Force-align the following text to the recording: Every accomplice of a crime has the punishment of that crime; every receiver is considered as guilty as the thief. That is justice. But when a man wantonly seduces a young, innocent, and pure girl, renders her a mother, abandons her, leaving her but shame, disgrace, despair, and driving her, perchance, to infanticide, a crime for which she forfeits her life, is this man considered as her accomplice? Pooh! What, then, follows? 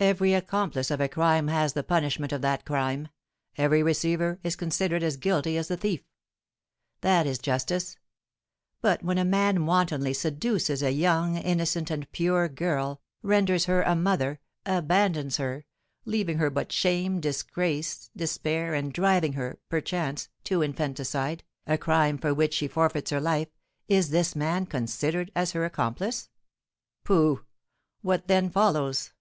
Every 0.00 0.34
accomplice 0.34 0.90
of 0.90 1.00
a 1.00 1.08
crime 1.08 1.46
has 1.46 1.72
the 1.74 1.84
punishment 1.84 2.32
of 2.32 2.42
that 2.42 2.64
crime; 2.64 3.08
every 3.56 3.80
receiver 3.80 4.40
is 4.42 4.56
considered 4.56 5.04
as 5.04 5.16
guilty 5.16 5.56
as 5.56 5.68
the 5.68 5.76
thief. 5.76 6.02
That 7.02 7.28
is 7.28 7.38
justice. 7.38 7.96
But 8.82 9.04
when 9.04 9.18
a 9.18 9.24
man 9.24 9.66
wantonly 9.66 10.12
seduces 10.12 10.82
a 10.82 10.90
young, 10.90 11.36
innocent, 11.36 11.92
and 11.92 12.10
pure 12.10 12.48
girl, 12.48 13.02
renders 13.22 13.66
her 13.66 13.82
a 13.82 13.94
mother, 13.94 14.40
abandons 14.66 15.36
her, 15.36 15.64
leaving 16.04 16.38
her 16.38 16.50
but 16.50 16.72
shame, 16.72 17.20
disgrace, 17.20 18.10
despair, 18.16 18.74
and 18.74 18.92
driving 18.92 19.34
her, 19.34 19.60
perchance, 19.68 20.28
to 20.42 20.60
infanticide, 20.60 21.44
a 21.68 21.78
crime 21.78 22.18
for 22.18 22.34
which 22.34 22.52
she 22.54 22.66
forfeits 22.66 23.12
her 23.12 23.20
life, 23.20 23.48
is 23.86 24.10
this 24.10 24.34
man 24.34 24.66
considered 24.66 25.30
as 25.36 25.52
her 25.52 25.64
accomplice? 25.64 26.30
Pooh! 27.04 27.44
What, 28.02 28.26
then, 28.26 28.50
follows? 28.50 29.12